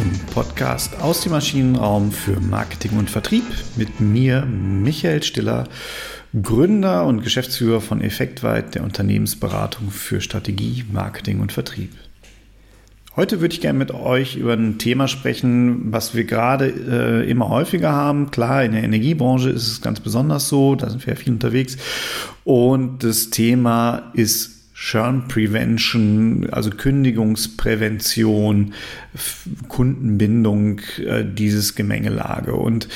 [0.00, 3.44] zum Podcast aus dem Maschinenraum für Marketing und Vertrieb
[3.76, 5.68] mit mir, Michael Stiller,
[6.40, 11.90] Gründer und Geschäftsführer von Effektweit, der Unternehmensberatung für Strategie, Marketing und Vertrieb.
[13.14, 17.50] Heute würde ich gerne mit euch über ein Thema sprechen, was wir gerade äh, immer
[17.50, 18.30] häufiger haben.
[18.30, 21.76] Klar, in der Energiebranche ist es ganz besonders so, da sind wir ja viel unterwegs.
[22.44, 28.72] Und das Thema ist Churn Prevention, also Kündigungsprävention,
[29.68, 32.54] Kundenbindung, äh, dieses Gemengelage.
[32.54, 32.88] Und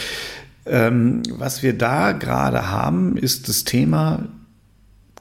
[0.65, 4.29] ähm, was wir da gerade haben, ist das Thema,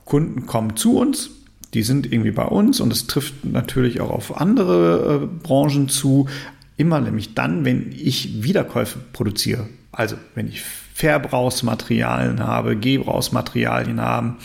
[0.06, 1.32] Kunden kommen zu uns,
[1.74, 6.30] die sind irgendwie bei uns und es trifft natürlich auch auf andere äh, Branchen zu,
[6.78, 9.68] immer nämlich dann, wenn ich Wiederkäufe produziere.
[9.92, 14.38] Also wenn ich Verbrauchsmaterialien habe, Gebrauchsmaterialien haben,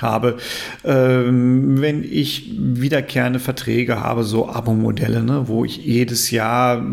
[0.00, 0.38] habe,
[0.84, 6.84] ähm, wenn ich wiederkehrende Verträge habe, so Abo-Modelle, ne, wo ich jedes Jahr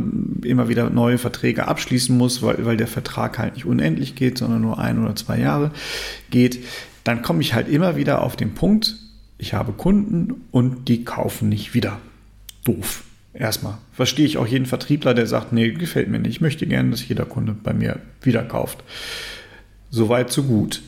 [0.44, 4.62] immer wieder neue Verträge abschließen muss, weil, weil der Vertrag halt nicht unendlich geht, sondern
[4.62, 5.72] nur ein oder zwei Jahre
[6.30, 6.64] geht,
[7.04, 8.96] dann komme ich halt immer wieder auf den Punkt,
[9.40, 12.00] ich habe Kunden und die kaufen nicht wieder.
[12.66, 13.04] Doof.
[13.34, 16.32] Erstmal verstehe ich auch jeden Vertriebler, der sagt, nee, gefällt mir nicht.
[16.32, 18.84] Ich möchte gerne, dass jeder Kunde bei mir wieder kauft.
[19.92, 20.82] Soweit, so gut.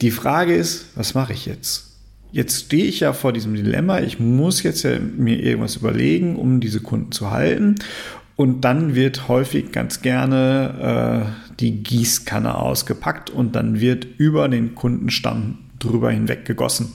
[0.00, 1.96] Die Frage ist, was mache ich jetzt?
[2.30, 4.00] Jetzt stehe ich ja vor diesem Dilemma.
[4.00, 7.76] Ich muss jetzt ja mir irgendwas überlegen, um diese Kunden zu halten.
[8.36, 14.74] Und dann wird häufig ganz gerne äh, die Gießkanne ausgepackt und dann wird über den
[14.74, 16.92] Kundenstamm drüber hinweg gegossen.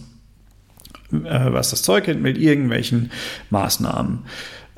[1.12, 3.12] Äh, was das Zeug hält mit irgendwelchen
[3.50, 4.20] Maßnahmen.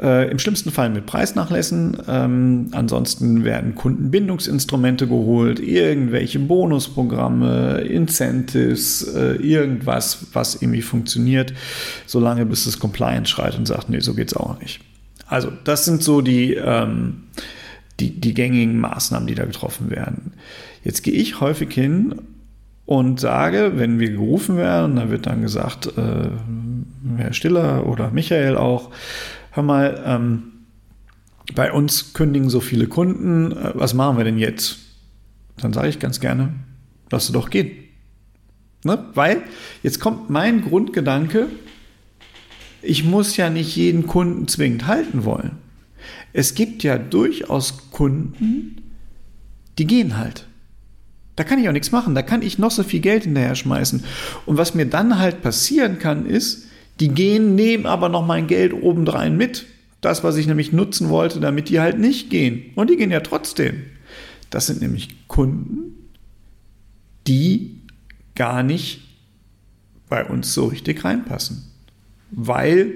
[0.02, 1.98] Äh, Im schlimmsten Fall mit Preisnachlässen.
[2.08, 11.54] Ähm, ansonsten werden Kundenbindungsinstrumente geholt, irgendwelche Bonusprogramme, Incentives, äh, irgendwas, was irgendwie funktioniert,
[12.08, 14.82] solange bis das Compliance schreit und sagt, nee, so geht's auch nicht.
[15.28, 17.24] Also, das sind so die, ähm,
[18.00, 20.34] die, die gängigen Maßnahmen, die da getroffen werden.
[20.84, 22.16] Jetzt gehe ich häufig hin
[22.86, 26.30] und sage, wenn wir gerufen werden, dann wird dann gesagt, äh,
[27.18, 28.90] Herr Stiller oder Michael auch,
[29.54, 30.44] hör mal, ähm,
[31.56, 34.80] bei uns kündigen so viele Kunden, äh, was machen wir denn jetzt?
[35.58, 36.54] Dann sage ich ganz gerne,
[37.12, 37.72] lass du doch gehen.
[38.84, 39.06] Ne?
[39.14, 39.44] Weil
[39.84, 41.48] jetzt kommt mein Grundgedanke,
[42.82, 45.52] ich muss ja nicht jeden Kunden zwingend halten wollen.
[46.34, 48.82] Es gibt ja durchaus Kunden,
[49.78, 50.48] die gehen halt.
[51.36, 52.14] Da kann ich auch nichts machen.
[52.14, 54.04] Da kann ich noch so viel Geld hinterher schmeißen.
[54.46, 56.63] Und was mir dann halt passieren kann, ist,
[57.00, 59.66] die gehen, nehmen aber noch mein Geld obendrein mit.
[60.02, 62.72] Das, was ich nämlich nutzen wollte, damit die halt nicht gehen.
[62.76, 63.84] Und die gehen ja trotzdem.
[64.50, 66.10] Das sind nämlich Kunden,
[67.26, 67.82] die
[68.36, 69.02] gar nicht
[70.10, 71.64] bei uns so richtig reinpassen.
[72.32, 72.94] Weil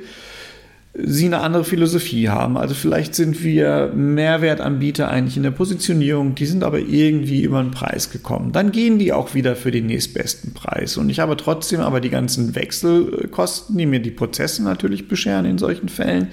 [1.00, 2.58] sie eine andere Philosophie haben.
[2.58, 7.70] Also vielleicht sind wir Mehrwertanbieter eigentlich in der Positionierung, die sind aber irgendwie über den
[7.70, 8.52] Preis gekommen.
[8.52, 10.98] Dann gehen die auch wieder für den nächstbesten Preis.
[10.98, 15.60] Und ich habe trotzdem aber die ganzen Wechselkosten, die mir die Prozesse natürlich bescheren in
[15.60, 16.30] solchen Fällen.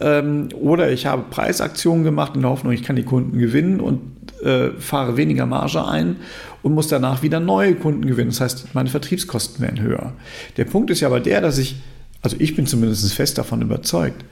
[0.00, 4.00] Ähm, oder ich habe Preisaktionen gemacht in der Hoffnung, ich kann die Kunden gewinnen und
[4.42, 6.16] äh, fahre weniger Marge ein
[6.62, 8.30] und muss danach wieder neue Kunden gewinnen.
[8.30, 10.14] Das heißt, meine Vertriebskosten werden höher.
[10.56, 11.76] Der Punkt ist ja aber der, dass ich
[12.22, 14.24] also ich bin zumindest fest davon überzeugt,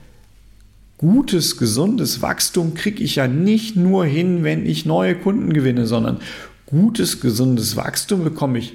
[0.98, 6.18] gutes, gesundes Wachstum kriege ich ja nicht nur hin, wenn ich neue Kunden gewinne, sondern
[6.66, 8.74] gutes, gesundes Wachstum bekomme ich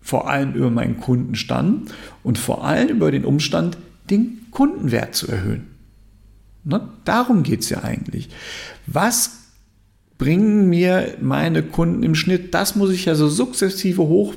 [0.00, 3.76] vor allem über meinen Kundenstand und vor allem über den Umstand,
[4.08, 5.66] den Kundenwert zu erhöhen.
[6.64, 6.88] Ne?
[7.04, 8.28] Darum geht es ja eigentlich.
[8.86, 9.38] Was
[10.18, 12.54] bringen mir meine Kunden im Schnitt?
[12.54, 14.34] Das muss ich ja so sukzessive hoch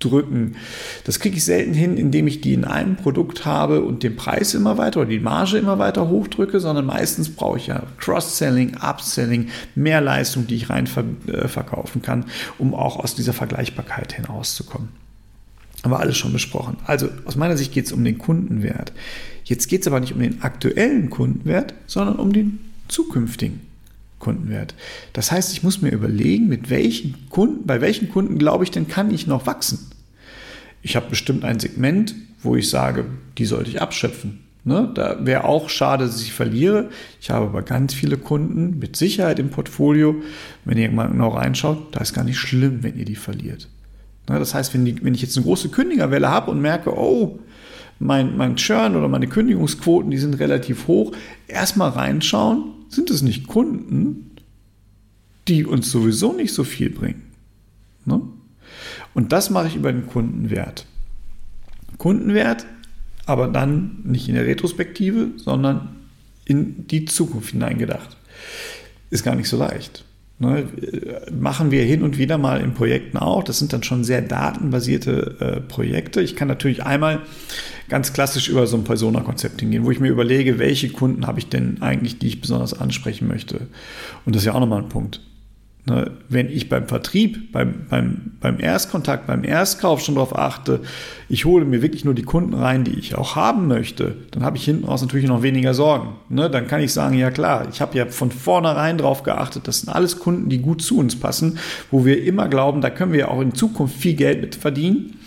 [0.00, 0.56] drücken.
[1.04, 4.54] Das kriege ich selten hin, indem ich die in einem Produkt habe und den Preis
[4.54, 9.48] immer weiter oder die Marge immer weiter hochdrücke, sondern meistens brauche ich ja Cross-Selling, Upselling,
[9.74, 10.88] mehr Leistung, die ich rein
[11.26, 12.24] äh, verkaufen kann,
[12.58, 14.88] um auch aus dieser Vergleichbarkeit hinauszukommen.
[15.82, 16.76] Haben wir alles schon besprochen.
[16.86, 18.92] Also aus meiner Sicht geht es um den Kundenwert.
[19.44, 22.58] Jetzt geht es aber nicht um den aktuellen Kundenwert, sondern um den
[22.88, 23.69] zukünftigen.
[24.20, 24.76] Kundenwert.
[25.12, 28.86] Das heißt, ich muss mir überlegen, mit welchen Kunden, bei welchen Kunden glaube ich denn,
[28.86, 29.90] kann ich noch wachsen?
[30.82, 33.06] Ich habe bestimmt ein Segment, wo ich sage,
[33.36, 34.40] die sollte ich abschöpfen.
[34.64, 34.90] Ne?
[34.94, 36.90] Da wäre auch schade, dass ich verliere.
[37.20, 40.16] Ich habe aber ganz viele Kunden mit Sicherheit im Portfolio.
[40.64, 43.68] Wenn ihr mal genau reinschaut, da ist gar nicht schlimm, wenn ihr die verliert.
[44.28, 44.38] Ne?
[44.38, 47.38] Das heißt, wenn, die, wenn ich jetzt eine große Kündigerwelle habe und merke, oh,
[47.98, 51.12] mein, mein Churn oder meine Kündigungsquoten, die sind relativ hoch,
[51.46, 54.32] erstmal reinschauen, sind es nicht Kunden,
[55.48, 57.22] die uns sowieso nicht so viel bringen.
[58.04, 58.20] Ne?
[59.14, 60.86] Und das mache ich über den Kundenwert.
[61.98, 62.66] Kundenwert,
[63.26, 65.96] aber dann nicht in der Retrospektive, sondern
[66.44, 68.16] in die Zukunft hineingedacht.
[69.10, 70.04] Ist gar nicht so leicht.
[70.42, 70.66] Ne,
[71.38, 73.44] machen wir hin und wieder mal in Projekten auch.
[73.44, 76.22] Das sind dann schon sehr datenbasierte äh, Projekte.
[76.22, 77.20] Ich kann natürlich einmal
[77.90, 81.50] ganz klassisch über so ein Persona-Konzept hingehen, wo ich mir überlege, welche Kunden habe ich
[81.50, 83.66] denn eigentlich, die ich besonders ansprechen möchte.
[84.24, 85.20] Und das ist ja auch nochmal ein Punkt.
[85.86, 90.80] Ne, wenn ich beim Vertrieb, beim, beim, beim Erstkontakt, beim Erstkauf schon darauf achte,
[91.30, 94.58] ich hole mir wirklich nur die Kunden rein, die ich auch haben möchte, dann habe
[94.58, 96.16] ich hinten raus natürlich noch weniger Sorgen.
[96.28, 99.80] Ne, dann kann ich sagen, ja klar, ich habe ja von vornherein darauf geachtet, das
[99.80, 101.58] sind alles Kunden, die gut zu uns passen,
[101.90, 105.18] wo wir immer glauben, da können wir auch in Zukunft viel Geld mit verdienen.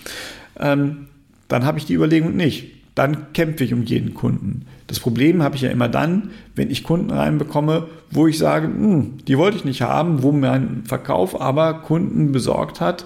[0.60, 1.08] Ähm,
[1.48, 2.68] dann habe ich die Überlegung nicht.
[2.96, 4.66] Dann kämpfe ich um jeden Kunden.
[4.88, 9.18] Das Problem habe ich ja immer dann, wenn ich Kunden reinbekomme, wo ich sage, hm,
[9.28, 13.06] die wollte ich nicht haben, wo mein Verkauf aber Kunden besorgt hat,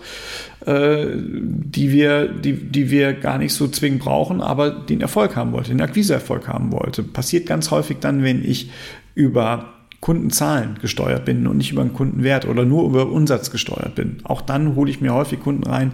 [0.65, 5.51] äh, die, wir, die, die wir gar nicht so zwingend brauchen, aber den Erfolg haben
[5.51, 7.03] wollte, den Akquiseerfolg haben wollte.
[7.03, 8.71] Passiert ganz häufig dann, wenn ich
[9.15, 14.17] über Kundenzahlen gesteuert bin und nicht über einen Kundenwert oder nur über Umsatz gesteuert bin.
[14.23, 15.91] Auch dann hole ich mir häufig Kunden rein,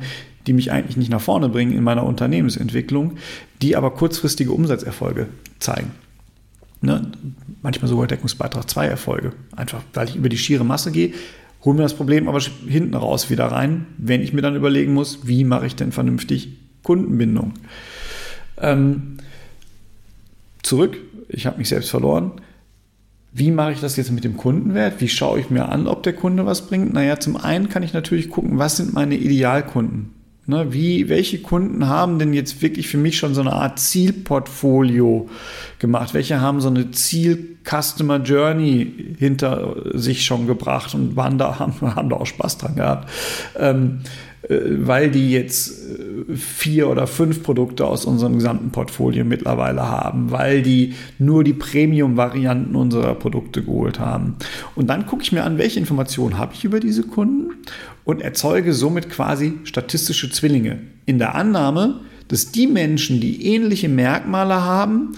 [0.48, 3.13] die mich eigentlich nicht nach vorne bringen in meiner Unternehmensentwicklung,
[3.62, 5.28] die aber kurzfristige Umsatzerfolge
[5.60, 5.92] zeigen.
[6.81, 7.12] Ne?
[7.62, 9.31] Manchmal sogar Deckungsbeitrag 2 Erfolge.
[9.56, 11.13] Einfach, weil ich über die schiere Masse gehe,
[11.63, 15.25] hole mir das Problem aber hinten raus wieder rein, wenn ich mir dann überlegen muss,
[15.25, 17.54] wie mache ich denn vernünftig Kundenbindung.
[18.57, 19.18] Ähm,
[20.62, 20.98] zurück,
[21.30, 22.34] ich habe mich selbst verloren.
[23.31, 25.00] Wie mache ich das jetzt mit dem Kundenwert?
[25.00, 26.94] Wie schaue ich mir an, ob der Kunde was bringt?
[26.94, 30.12] Naja, zum einen kann ich natürlich gucken, was sind meine Idealkunden?
[30.45, 35.30] Ne, wie, welche Kunden haben denn jetzt wirklich für mich schon so eine Art Zielportfolio
[35.80, 36.13] gemacht?
[36.13, 42.10] Welche haben so eine Ziel-Customer Journey hinter sich schon gebracht und waren da, haben, haben
[42.10, 43.10] da auch Spaß dran gehabt?
[43.57, 49.84] Ähm, äh, weil die jetzt äh, vier oder fünf Produkte aus unserem gesamten Portfolio mittlerweile
[49.84, 54.36] haben, weil die nur die Premium-Varianten unserer Produkte geholt haben.
[54.75, 57.51] Und dann gucke ich mir an, welche Informationen habe ich über diese Kunden
[58.04, 60.80] und erzeuge somit quasi statistische Zwillinge.
[61.06, 65.13] In der Annahme, dass die Menschen, die ähnliche Merkmale haben,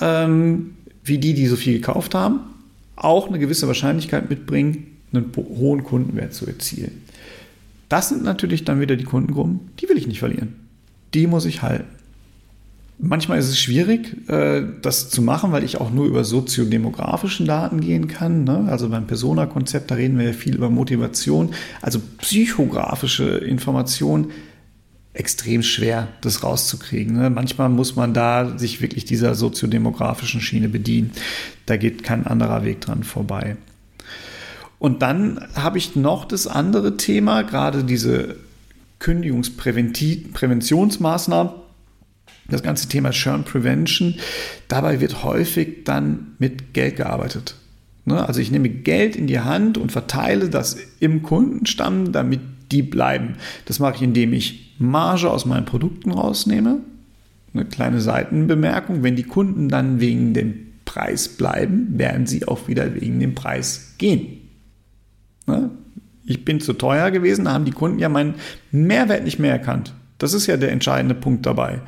[0.00, 0.74] ähm,
[1.04, 2.40] wie die, die so viel gekauft haben,
[2.96, 7.03] auch eine gewisse Wahrscheinlichkeit mitbringen, einen hohen Kundenwert zu erzielen.
[7.88, 10.54] Das sind natürlich dann wieder die Kundengruppen, die will ich nicht verlieren.
[11.12, 11.86] Die muss ich halten.
[12.98, 17.80] Manchmal ist es schwierig, äh, das zu machen, weil ich auch nur über soziodemografischen Daten
[17.80, 18.44] gehen kann.
[18.44, 18.66] Ne?
[18.68, 21.54] Also beim Persona-Konzept, da reden wir ja viel über Motivation.
[21.82, 24.30] Also psychografische Informationen,
[25.12, 27.16] extrem schwer, das rauszukriegen.
[27.16, 27.30] Ne?
[27.30, 31.10] Manchmal muss man da sich wirklich dieser soziodemografischen Schiene bedienen.
[31.66, 33.56] Da geht kein anderer Weg dran vorbei.
[34.78, 38.36] Und dann habe ich noch das andere Thema, gerade diese
[38.98, 41.52] Kündigungspräventionsmaßnahmen,
[42.48, 44.14] das ganze Thema Churn Prevention.
[44.68, 47.56] Dabei wird häufig dann mit Geld gearbeitet.
[48.04, 48.26] Ne?
[48.26, 53.36] Also ich nehme Geld in die Hand und verteile das im Kundenstamm, damit die bleiben.
[53.66, 56.80] Das mache ich, indem ich Marge aus meinen Produkten rausnehme.
[57.52, 59.02] Eine kleine Seitenbemerkung.
[59.02, 60.54] Wenn die Kunden dann wegen dem
[60.84, 64.40] Preis bleiben, werden sie auch wieder wegen dem Preis gehen.
[65.46, 65.70] Ne?
[66.26, 68.34] Ich bin zu teuer gewesen, da haben die Kunden ja meinen
[68.70, 69.94] Mehrwert nicht mehr erkannt.
[70.18, 71.80] Das ist ja der entscheidende Punkt dabei.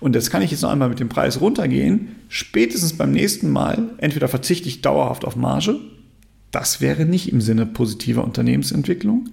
[0.00, 2.16] Und jetzt kann ich jetzt noch einmal mit dem Preis runtergehen.
[2.28, 5.78] Spätestens beim nächsten Mal, entweder verzichte ich dauerhaft auf Marge,
[6.52, 9.28] das wäre nicht im Sinne positiver Unternehmensentwicklung,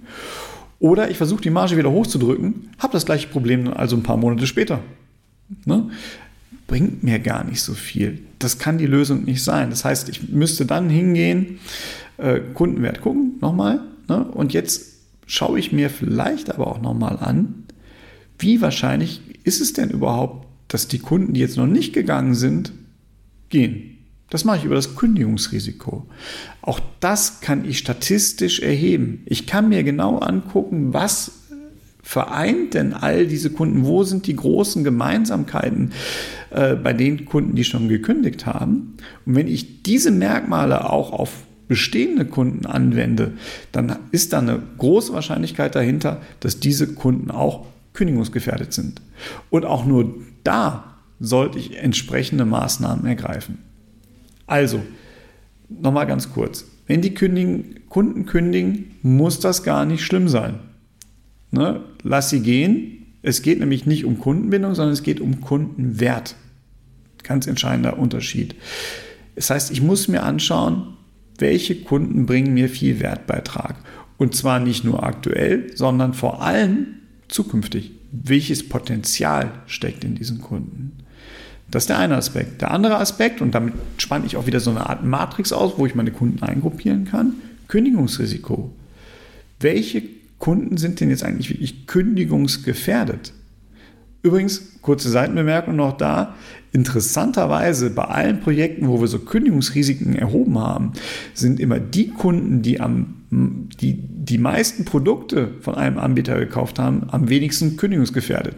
[0.78, 4.46] oder ich versuche die Marge wieder hochzudrücken, habe das gleiche Problem also ein paar Monate
[4.46, 4.80] später.
[5.66, 5.90] Ne?
[6.66, 8.20] Bringt mir gar nicht so viel.
[8.38, 9.68] Das kann die Lösung nicht sein.
[9.68, 11.58] Das heißt, ich müsste dann hingehen,
[12.20, 13.80] äh, Kundenwert gucken, nochmal.
[14.08, 14.24] Ne?
[14.24, 17.64] Und jetzt schaue ich mir vielleicht aber auch nochmal an,
[18.38, 22.72] wie wahrscheinlich ist es denn überhaupt, dass die Kunden, die jetzt noch nicht gegangen sind,
[23.48, 23.98] gehen.
[24.30, 26.06] Das mache ich über das Kündigungsrisiko.
[26.62, 29.22] Auch das kann ich statistisch erheben.
[29.26, 31.32] Ich kann mir genau angucken, was
[32.02, 33.84] vereint denn all diese Kunden?
[33.84, 35.92] Wo sind die großen Gemeinsamkeiten
[36.50, 38.96] äh, bei den Kunden, die schon gekündigt haben?
[39.26, 43.34] Und wenn ich diese Merkmale auch auf bestehende Kunden anwende,
[43.70, 49.00] dann ist da eine große Wahrscheinlichkeit dahinter, dass diese Kunden auch kündigungsgefährdet sind.
[49.50, 53.58] Und auch nur da sollte ich entsprechende Maßnahmen ergreifen.
[54.48, 54.82] Also,
[55.68, 56.64] nochmal ganz kurz.
[56.88, 60.58] Wenn die kündigen, Kunden kündigen, muss das gar nicht schlimm sein.
[61.52, 61.82] Ne?
[62.02, 63.06] Lass sie gehen.
[63.22, 66.34] Es geht nämlich nicht um Kundenbindung, sondern es geht um Kundenwert.
[67.22, 68.56] Ganz entscheidender Unterschied.
[69.36, 70.96] Das heißt, ich muss mir anschauen,
[71.40, 73.76] welche Kunden bringen mir viel Wertbeitrag.
[74.18, 76.86] Und zwar nicht nur aktuell, sondern vor allem
[77.28, 77.92] zukünftig.
[78.12, 80.92] Welches Potenzial steckt in diesen Kunden?
[81.70, 82.60] Das ist der eine Aspekt.
[82.60, 85.86] Der andere Aspekt, und damit spanne ich auch wieder so eine Art Matrix aus, wo
[85.86, 87.34] ich meine Kunden eingruppieren kann,
[87.68, 88.72] Kündigungsrisiko.
[89.60, 90.02] Welche
[90.38, 93.32] Kunden sind denn jetzt eigentlich wirklich kündigungsgefährdet?
[94.22, 96.34] Übrigens, kurze Seitenbemerkung noch da.
[96.72, 100.92] Interessanterweise bei allen Projekten, wo wir so Kündigungsrisiken erhoben haben,
[101.34, 107.08] sind immer die Kunden, die am, die, die meisten Produkte von einem Anbieter gekauft haben,
[107.10, 108.56] am wenigsten kündigungsgefährdet,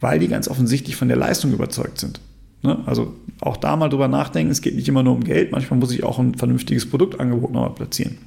[0.00, 2.20] weil die ganz offensichtlich von der Leistung überzeugt sind.
[2.62, 2.78] Ne?
[2.86, 5.92] Also auch da mal drüber nachdenken, es geht nicht immer nur um Geld, manchmal muss
[5.92, 8.18] ich auch ein vernünftiges Produktangebot nochmal platzieren.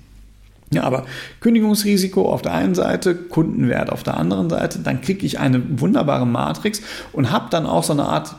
[0.74, 1.06] Ja, aber
[1.42, 6.26] Kündigungsrisiko auf der einen Seite, Kundenwert auf der anderen Seite, dann kriege ich eine wunderbare
[6.26, 6.82] Matrix
[7.14, 8.36] und habe dann auch so eine Art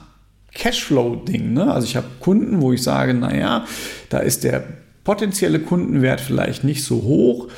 [0.53, 1.53] Cashflow-Ding.
[1.53, 1.73] Ne?
[1.73, 3.65] Also ich habe Kunden, wo ich sage, naja,
[4.09, 4.65] da ist der
[5.05, 7.49] potenzielle Kundenwert vielleicht nicht so hoch,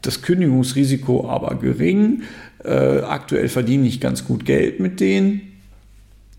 [0.00, 2.22] das Kündigungsrisiko aber gering.
[2.64, 5.53] Äh, aktuell verdiene ich ganz gut Geld mit denen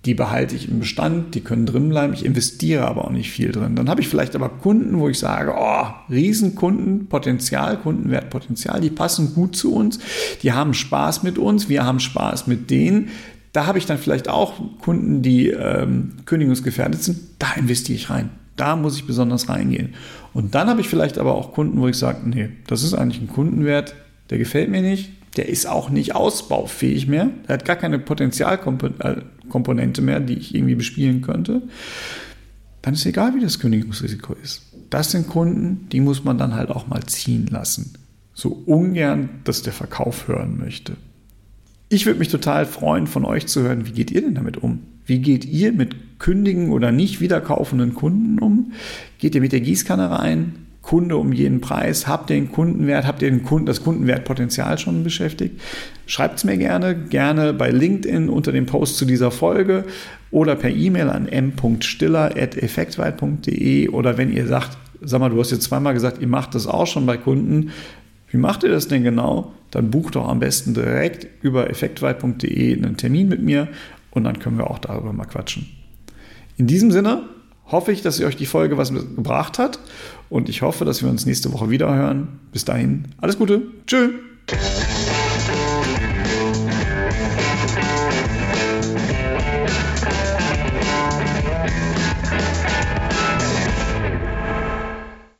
[0.05, 3.51] die behalte ich im Bestand, die können drin bleiben, ich investiere aber auch nicht viel
[3.51, 3.75] drin.
[3.75, 9.33] Dann habe ich vielleicht aber Kunden, wo ich sage, oh, Riesenkunden, Potenzial, Kundenwertpotenzial, die passen
[9.33, 9.99] gut zu uns,
[10.43, 13.09] die haben Spaß mit uns, wir haben Spaß mit denen.
[13.51, 18.29] Da habe ich dann vielleicht auch Kunden, die ähm, kündigungsgefährdet sind, da investiere ich rein.
[18.57, 19.95] Da muss ich besonders reingehen.
[20.33, 23.21] Und dann habe ich vielleicht aber auch Kunden, wo ich sage, nee, das ist eigentlich
[23.21, 23.95] ein Kundenwert,
[24.29, 27.29] der gefällt mir nicht, der ist auch nicht ausbaufähig mehr.
[27.47, 31.63] Der hat gar keine Potenzialkomponente mehr, die ich irgendwie bespielen könnte.
[32.81, 34.61] Dann ist egal, wie das Kündigungsrisiko ist.
[34.89, 37.93] Das sind Kunden, die muss man dann halt auch mal ziehen lassen.
[38.33, 40.93] So ungern, dass der Verkauf hören möchte.
[41.89, 44.81] Ich würde mich total freuen, von euch zu hören, wie geht ihr denn damit um?
[45.05, 48.73] Wie geht ihr mit kündigen oder nicht wiederkaufenden Kunden um?
[49.19, 50.64] Geht ihr mit der Gießkanne rein?
[50.85, 52.07] Kunde um jeden Preis?
[52.07, 53.07] Habt ihr den Kundenwert?
[53.07, 55.59] Habt ihr den Kunden, das Kundenwertpotenzial schon beschäftigt?
[56.05, 59.85] Schreibt es mir gerne, gerne bei LinkedIn unter dem Post zu dieser Folge
[60.29, 65.95] oder per E-Mail an m.stiller.effektweit.de oder wenn ihr sagt, sag mal, du hast jetzt zweimal
[65.95, 67.71] gesagt, ihr macht das auch schon bei Kunden.
[68.29, 69.53] Wie macht ihr das denn genau?
[69.71, 73.69] Dann bucht doch am besten direkt über effektweit.de einen Termin mit mir
[74.11, 75.65] und dann können wir auch darüber mal quatschen.
[76.57, 77.23] In diesem Sinne,
[77.67, 79.79] hoffe ich, dass euch die Folge was gebracht hat
[80.29, 82.39] und ich hoffe, dass wir uns nächste Woche wieder hören.
[82.51, 83.61] Bis dahin, alles Gute.
[83.87, 84.11] Tschüss.